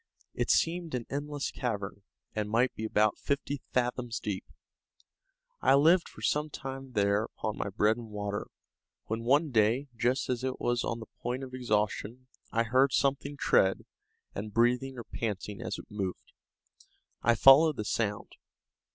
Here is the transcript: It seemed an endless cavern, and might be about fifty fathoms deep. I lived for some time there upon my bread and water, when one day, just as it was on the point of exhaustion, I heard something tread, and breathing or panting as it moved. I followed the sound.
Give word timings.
It 0.33 0.49
seemed 0.49 0.95
an 0.95 1.05
endless 1.11 1.51
cavern, 1.51 2.01
and 2.35 2.49
might 2.49 2.73
be 2.73 2.85
about 2.85 3.19
fifty 3.19 3.61
fathoms 3.71 4.19
deep. 4.19 4.43
I 5.61 5.75
lived 5.75 6.09
for 6.09 6.23
some 6.23 6.49
time 6.49 6.93
there 6.93 7.25
upon 7.25 7.59
my 7.59 7.69
bread 7.69 7.97
and 7.97 8.09
water, 8.09 8.47
when 9.05 9.21
one 9.23 9.51
day, 9.51 9.89
just 9.95 10.27
as 10.27 10.43
it 10.43 10.59
was 10.59 10.83
on 10.83 11.01
the 11.01 11.05
point 11.21 11.43
of 11.43 11.53
exhaustion, 11.53 12.25
I 12.51 12.63
heard 12.63 12.93
something 12.93 13.37
tread, 13.37 13.85
and 14.33 14.51
breathing 14.51 14.97
or 14.97 15.03
panting 15.03 15.61
as 15.61 15.77
it 15.77 15.85
moved. 15.91 16.33
I 17.21 17.35
followed 17.35 17.75
the 17.77 17.85
sound. 17.85 18.31